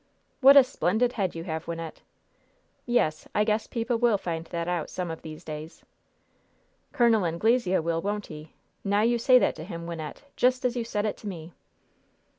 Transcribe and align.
"What 0.39 0.57
a 0.57 0.63
splendid 0.63 1.13
head 1.13 1.35
you 1.35 1.43
have, 1.43 1.67
Wynnette!" 1.67 2.01
"Yes. 2.87 3.27
I 3.35 3.43
guess 3.43 3.67
people 3.67 3.97
will 3.99 4.17
find 4.17 4.45
that 4.45 4.67
out 4.67 4.89
some 4.89 5.11
of 5.11 5.21
these 5.21 5.43
days." 5.43 5.83
"Col. 6.91 7.23
Anglesea 7.23 7.77
will, 7.81 8.01
won't 8.01 8.25
he? 8.25 8.51
Now 8.83 9.01
you 9.01 9.19
say 9.19 9.37
that 9.37 9.55
to 9.57 9.63
him, 9.63 9.85
Wynnette! 9.85 10.23
Just 10.35 10.65
as 10.65 10.75
you 10.75 10.83
said 10.83 11.05
it 11.05 11.17
to 11.17 11.27
me!" 11.27 11.53